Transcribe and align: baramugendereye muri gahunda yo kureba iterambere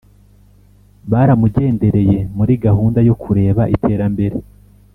baramugendereye 1.11 2.17
muri 2.37 2.53
gahunda 2.65 2.99
yo 3.07 3.15
kureba 3.23 3.61
iterambere 3.75 4.37